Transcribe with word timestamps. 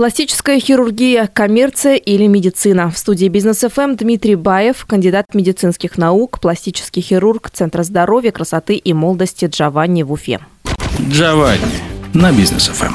Пластическая 0.00 0.58
хирургия, 0.58 1.26
коммерция 1.26 1.96
или 1.96 2.26
медицина. 2.26 2.90
В 2.90 2.96
студии 2.96 3.28
Бизнес 3.28 3.58
ФМ 3.58 3.96
Дмитрий 3.96 4.34
Баев, 4.34 4.86
кандидат 4.86 5.34
медицинских 5.34 5.98
наук, 5.98 6.40
пластический 6.40 7.02
хирург 7.02 7.50
Центра 7.50 7.82
здоровья, 7.82 8.32
красоты 8.32 8.76
и 8.76 8.94
молодости 8.94 9.44
Джованни 9.44 10.02
в 10.02 10.12
Уфе. 10.12 10.40
Джованни 11.10 11.82
на 12.14 12.32
Бизнес 12.32 12.68
ФМ. 12.68 12.94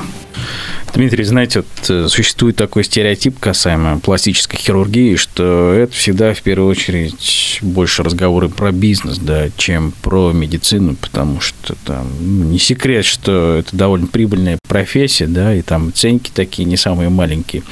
Дмитрий, 0.95 1.25
знаете, 1.25 1.59
вот 1.59 1.89
э, 1.89 2.07
существует 2.07 2.55
такой 2.55 2.85
стереотип 2.85 3.37
касаемо 3.37 3.99
пластической 3.99 4.57
хирургии, 4.57 5.17
что 5.17 5.73
это 5.73 5.93
всегда 5.93 6.33
в 6.33 6.41
первую 6.41 6.69
очередь 6.69 7.59
больше 7.61 8.01
разговоры 8.01 8.47
про 8.47 8.71
бизнес, 8.71 9.17
да, 9.17 9.49
чем 9.57 9.91
про 10.01 10.31
медицину, 10.31 10.95
потому 10.95 11.41
что 11.41 11.75
там 11.83 12.07
ну, 12.19 12.45
не 12.45 12.59
секрет, 12.59 13.03
что 13.03 13.57
это 13.57 13.75
довольно 13.75 14.07
прибыльная 14.07 14.57
профессия, 14.75 15.25
да, 15.25 15.55
и 15.55 15.61
там 15.61 15.93
ценники 15.93 16.31
такие 16.33 16.65
не 16.65 16.75
самые 16.75 17.07
маленькие. 17.07 17.63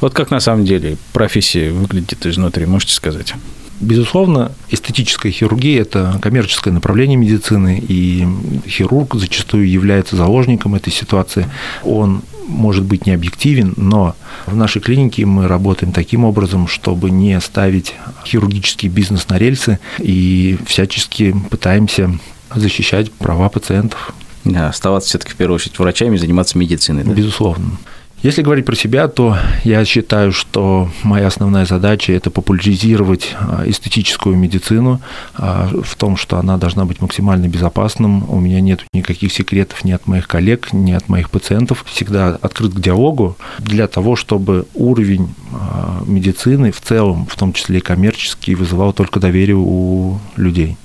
Вот 0.00 0.14
как 0.14 0.30
на 0.30 0.38
самом 0.38 0.64
деле 0.64 0.96
профессия 1.12 1.72
выглядит 1.72 2.24
изнутри, 2.24 2.66
можете 2.66 2.94
сказать? 2.94 3.34
Безусловно, 3.80 4.52
эстетическая 4.70 5.32
хирургия– 5.32 5.80
это 5.82 6.20
коммерческое 6.22 6.72
направление 6.72 7.16
медицины, 7.16 7.82
и 7.88 8.24
хирург 8.68 9.16
зачастую 9.16 9.68
является 9.68 10.14
заложником 10.14 10.76
этой 10.76 10.92
ситуации. 10.92 11.48
Он 11.82 12.22
может 12.46 12.84
быть 12.84 13.06
не 13.06 13.12
объективен, 13.12 13.74
но 13.76 14.14
в 14.46 14.54
нашей 14.54 14.80
клинике 14.80 15.26
мы 15.26 15.48
работаем 15.48 15.92
таким 15.92 16.24
образом, 16.24 16.68
чтобы 16.68 17.10
не 17.10 17.40
ставить 17.40 17.94
хирургический 18.24 18.88
бизнес 18.88 19.28
на 19.28 19.36
рельсы 19.36 19.80
и 19.98 20.58
всячески 20.64 21.34
пытаемся 21.50 22.16
защищать 22.54 23.10
права 23.10 23.48
пациентов. 23.48 24.14
Да, 24.46 24.68
оставаться 24.68 25.08
все-таки 25.08 25.32
в 25.32 25.36
первую 25.36 25.56
очередь 25.56 25.78
врачами 25.78 26.16
заниматься 26.16 26.56
медициной. 26.56 27.04
Да? 27.04 27.12
Безусловно. 27.12 27.78
Если 28.22 28.42
говорить 28.42 28.64
про 28.64 28.74
себя, 28.74 29.08
то 29.08 29.36
я 29.62 29.84
считаю, 29.84 30.32
что 30.32 30.88
моя 31.02 31.26
основная 31.26 31.66
задача– 31.66 32.12
это 32.14 32.30
популяризировать 32.30 33.36
а, 33.38 33.62
эстетическую 33.66 34.36
медицину 34.36 35.00
а, 35.34 35.68
в 35.84 35.94
том, 35.96 36.16
что 36.16 36.38
она 36.38 36.56
должна 36.56 36.86
быть 36.86 37.02
максимально 37.02 37.46
безопасным. 37.46 38.28
У 38.30 38.40
меня 38.40 38.60
нет 38.60 38.80
никаких 38.94 39.32
секретов 39.32 39.84
ни 39.84 39.92
от 39.92 40.06
моих 40.06 40.26
коллег, 40.28 40.72
ни 40.72 40.92
от 40.92 41.08
моих 41.10 41.28
пациентов. 41.28 41.84
Всегда 41.86 42.38
открыт 42.40 42.72
к 42.72 42.80
диалогу 42.80 43.36
для 43.58 43.86
того, 43.86 44.16
чтобы 44.16 44.66
уровень 44.74 45.34
а, 45.52 46.02
медицины 46.06 46.72
в 46.72 46.80
целом, 46.80 47.26
в 47.26 47.36
том 47.36 47.52
числе 47.52 47.78
и 47.78 47.82
коммерческий, 47.82 48.54
вызывал 48.54 48.94
только 48.94 49.20
доверие 49.20 49.56
у 49.56 50.18
людей. 50.36 50.78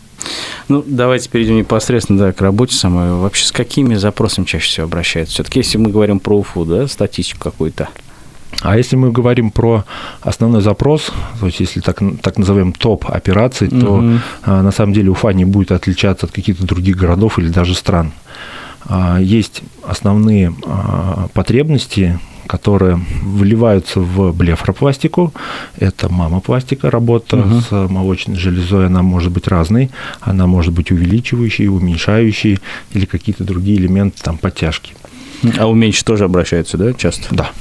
Ну, 0.67 0.84
давайте 0.86 1.30
перейдем 1.30 1.58
непосредственно 1.58 2.20
да, 2.20 2.34
к 2.34 2.42
работе 2.42 2.75
самой. 2.75 3.14
Вообще, 3.14 3.45
с 3.45 3.52
какими 3.52 3.95
запросами 3.95 4.45
чаще 4.45 4.67
всего 4.67 4.86
обращаются? 4.86 5.36
Все-таки, 5.36 5.59
если 5.59 5.78
мы 5.78 5.89
говорим 5.89 6.20
про 6.20 6.38
УФУ, 6.38 6.66
да, 6.66 6.88
статистику 6.88 7.52
какую-то. 7.52 7.89
А 8.62 8.78
если 8.78 8.95
мы 8.95 9.12
говорим 9.12 9.50
про 9.50 9.86
основной 10.22 10.62
запрос, 10.62 11.12
то 11.39 11.45
есть 11.47 11.59
если 11.59 11.80
так, 11.80 12.00
так 12.22 12.38
называем 12.38 12.73
топ 12.73 13.06
операций, 13.09 13.69
то 13.69 14.03
а, 14.44 14.62
на 14.62 14.72
самом 14.72 14.94
деле 14.94 15.09
Уфа 15.09 15.30
не 15.30 15.45
будет 15.45 15.72
отличаться 15.72 16.28
от 16.28 16.31
каких-то 16.31 16.66
других 16.66 16.95
городов 16.95 17.39
или 17.39 17.47
даже 17.47 17.73
стран. 17.73 18.12
А, 18.86 19.20
есть 19.20 19.62
основные 19.84 20.54
а, 20.66 21.28
потребности 21.34 22.20
которые 22.48 23.00
вливаются 23.22 24.02
в 24.02 24.34
блефропластику. 24.34 25.34
Это 25.78 26.12
мамопластика, 26.12 26.92
работа 26.92 27.38
угу. 27.38 27.62
с 27.62 27.72
молочной 27.72 28.36
железой, 28.36 28.88
она 28.88 29.02
может 29.02 29.32
быть 29.32 29.48
разной. 29.48 29.90
Она 30.20 30.48
может 30.48 30.74
быть 30.74 30.92
увеличивающей, 30.92 31.70
уменьшающей 31.70 32.59
или 32.92 33.06
какие-то 33.06 33.46
другие 33.46 33.78
элементы, 33.78 34.22
там, 34.22 34.38
подтяжки. 34.38 34.96
А 35.58 35.70
уменьшить 35.70 36.04
тоже 36.04 36.26
обращаются, 36.26 36.78
да, 36.78 36.92
часто? 36.92 37.34
Да. 37.34 37.52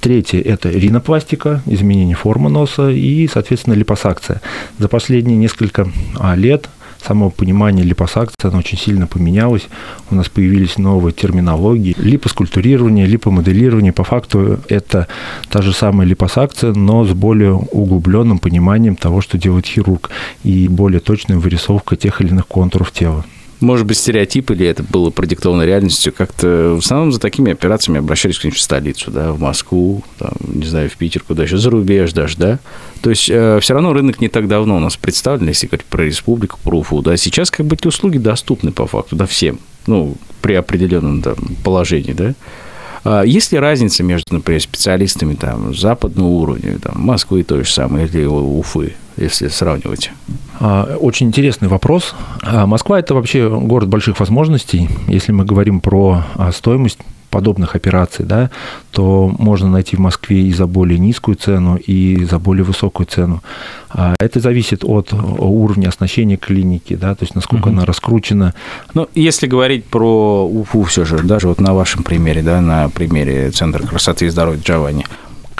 Третье– 0.00 0.40
это 0.44 0.70
ринопластика, 0.70 1.60
изменение 1.66 2.14
формы 2.14 2.48
носа 2.50 2.88
и, 2.88 3.26
соответственно, 3.26 3.74
липосакция. 3.74 4.40
За 4.78 4.86
последние 4.86 5.36
несколько 5.36 5.90
а, 6.18 6.36
лет 6.36 6.70
само 7.04 7.30
понимание 7.30 7.84
липосакции, 7.84 8.48
оно 8.48 8.58
очень 8.58 8.78
сильно 8.78 9.06
поменялось. 9.06 9.68
У 10.10 10.14
нас 10.14 10.28
появились 10.28 10.78
новые 10.78 11.12
терминологии. 11.12 11.94
Липоскультурирование, 11.98 13.06
липомоделирование. 13.06 13.92
По 13.92 14.04
факту 14.04 14.60
это 14.68 15.06
та 15.48 15.62
же 15.62 15.72
самая 15.72 16.06
липосакция, 16.06 16.72
но 16.72 17.04
с 17.04 17.12
более 17.12 17.52
углубленным 17.52 18.38
пониманием 18.38 18.96
того, 18.96 19.20
что 19.20 19.38
делает 19.38 19.66
хирург, 19.66 20.10
и 20.44 20.68
более 20.68 21.00
точной 21.00 21.36
вырисовкой 21.36 21.98
тех 21.98 22.20
или 22.20 22.28
иных 22.28 22.46
контуров 22.46 22.92
тела 22.92 23.24
может 23.60 23.86
быть, 23.86 23.98
стереотип 23.98 24.50
или 24.50 24.66
это 24.66 24.82
было 24.82 25.10
продиктовано 25.10 25.62
реальностью, 25.62 26.12
как-то 26.12 26.74
в 26.76 26.78
основном 26.78 27.12
за 27.12 27.20
такими 27.20 27.52
операциями 27.52 27.98
обращались 27.98 28.38
к 28.38 28.44
в 28.50 28.58
столицу, 28.58 29.10
да, 29.10 29.32
в 29.32 29.40
Москву, 29.40 30.02
там, 30.18 30.32
не 30.48 30.66
знаю, 30.66 30.88
в 30.88 30.96
Питер, 30.96 31.22
куда 31.26 31.42
еще, 31.42 31.58
за 31.58 31.70
рубеж 31.70 32.12
даже, 32.12 32.36
да. 32.36 32.58
То 33.02 33.10
есть 33.10 33.28
э, 33.30 33.58
все 33.60 33.74
равно 33.74 33.92
рынок 33.92 34.20
не 34.20 34.28
так 34.28 34.48
давно 34.48 34.76
у 34.76 34.80
нас 34.80 34.96
представлен, 34.96 35.48
если 35.48 35.66
говорить 35.66 35.86
про 35.86 36.04
республику, 36.04 36.58
про 36.62 36.78
Уфу, 36.78 37.02
да. 37.02 37.16
Сейчас 37.16 37.50
как 37.50 37.66
бы 37.66 37.76
эти 37.76 37.86
услуги 37.86 38.18
доступны 38.18 38.72
по 38.72 38.86
факту, 38.86 39.16
да, 39.16 39.26
всем, 39.26 39.58
ну, 39.86 40.16
при 40.40 40.54
определенном 40.54 41.22
там, 41.22 41.36
положении, 41.62 42.12
да. 42.12 42.34
А 43.04 43.22
есть 43.22 43.52
ли 43.52 43.58
разница 43.58 44.02
между, 44.02 44.34
например, 44.34 44.60
специалистами 44.62 45.34
там, 45.34 45.74
западного 45.74 46.28
уровня, 46.28 46.78
там, 46.78 47.00
Москвы 47.00 47.44
той 47.44 47.64
же 47.64 47.70
самой, 47.70 48.06
или 48.06 48.24
Уфы, 48.24 48.94
если 49.16 49.48
сравнивать? 49.48 50.10
А, 50.60 50.96
очень 51.00 51.28
интересный 51.28 51.68
вопрос. 51.68 52.14
А, 52.42 52.66
Москва– 52.66 52.98
это 53.00 53.14
вообще 53.14 53.48
город 53.48 53.88
больших 53.88 54.20
возможностей. 54.20 54.88
Если 55.08 55.32
мы 55.32 55.44
говорим 55.44 55.80
про 55.80 56.24
стоимость 56.52 56.98
подобных 57.30 57.76
операций, 57.76 58.24
да, 58.24 58.50
то 58.90 59.32
можно 59.38 59.70
найти 59.70 59.96
в 59.96 60.00
Москве 60.00 60.42
и 60.42 60.52
за 60.52 60.66
более 60.66 60.98
низкую 60.98 61.36
цену, 61.36 61.76
и 61.76 62.24
за 62.24 62.38
более 62.38 62.64
высокую 62.64 63.06
цену. 63.06 63.42
А 63.88 64.14
это 64.18 64.40
зависит 64.40 64.84
от 64.84 65.12
уровня 65.12 65.88
оснащения 65.88 66.36
клиники, 66.36 66.96
да, 66.96 67.14
то 67.14 67.22
есть 67.22 67.34
насколько 67.34 67.68
угу. 67.68 67.76
она 67.76 67.84
раскручена. 67.86 68.54
Ну, 68.94 69.08
если 69.14 69.46
говорить 69.46 69.84
про 69.84 70.44
УФУ 70.46 70.82
все 70.82 71.04
же, 71.04 71.20
даже 71.20 71.48
вот 71.48 71.60
на 71.60 71.72
вашем 71.72 72.02
примере, 72.02 72.42
да, 72.42 72.60
на 72.60 72.88
примере 72.88 73.50
Центра 73.50 73.86
красоты 73.86 74.26
и 74.26 74.28
здоровья 74.28 74.60
Джованни, 74.60 75.06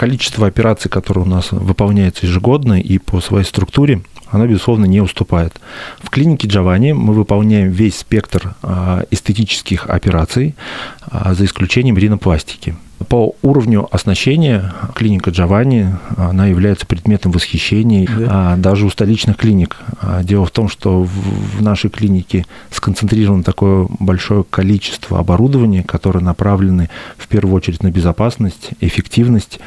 количество 0.01 0.47
операций, 0.47 0.91
которые 0.91 1.25
у 1.25 1.29
нас 1.29 1.53
выполняются 1.53 2.25
ежегодно 2.25 2.81
и 2.81 2.97
по 2.97 3.21
своей 3.21 3.45
структуре, 3.45 4.01
она, 4.31 4.47
безусловно, 4.47 4.87
не 4.87 5.03
уступает. 5.03 5.61
В 6.03 6.09
клинике 6.09 6.49
Джованни 6.49 6.93
мы 6.93 7.13
выполняем 7.13 7.71
весь 7.71 7.99
спектр 7.99 8.55
а, 8.63 9.03
эстетических 9.11 9.91
операций, 9.91 10.55
а, 11.03 11.35
за 11.35 11.45
исключением 11.45 11.99
ринопластики. 11.99 12.77
По 13.09 13.35
уровню 13.43 13.89
оснащения 13.91 14.73
клиника 14.95 15.31
Джованни, 15.31 15.95
она 16.17 16.47
является 16.47 16.87
предметом 16.87 17.33
восхищения 17.33 18.07
да. 18.07 18.57
даже 18.57 18.87
у 18.87 18.91
столичных 18.91 19.37
клиник. 19.37 19.77
А, 20.01 20.23
дело 20.23 20.45
в 20.45 20.51
том, 20.51 20.69
что 20.69 21.03
в 21.03 21.63
нашей 21.63 21.91
клинике 21.91 22.47
сконцентрировано 22.71 23.43
такое 23.43 23.89
большое 23.99 24.45
количество 24.45 25.19
оборудования, 25.19 25.83
которое 25.83 26.21
направлено 26.21 26.87
в 27.17 27.27
первую 27.27 27.55
очередь 27.57 27.83
на 27.83 27.91
безопасность, 27.91 28.71
эффективность 28.81 29.61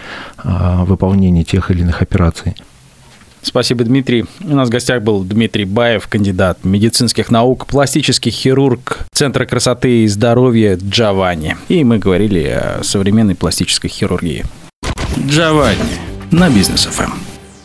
выполнения 0.43 1.43
тех 1.43 1.71
или 1.71 1.81
иных 1.81 2.01
операций. 2.01 2.55
Спасибо, 3.43 3.83
Дмитрий. 3.83 4.25
У 4.41 4.55
нас 4.55 4.69
в 4.69 4.71
гостях 4.71 5.03
был 5.03 5.23
Дмитрий 5.23 5.65
Баев, 5.65 6.07
кандидат 6.07 6.59
медицинских 6.63 7.29
наук, 7.29 7.67
пластический 7.67 8.31
хирург 8.31 9.05
Центра 9.13 9.45
красоты 9.45 10.03
и 10.03 10.07
здоровья 10.07 10.75
Джованни. 10.75 11.57
И 11.67 11.83
мы 11.83 11.99
говорили 11.99 12.43
о 12.47 12.79
современной 12.83 13.35
пластической 13.35 13.89
хирургии. 13.89 14.45
Джованни 15.27 15.99
на 16.31 16.49
Бизнес 16.49 16.85
ФМ. 16.85 17.32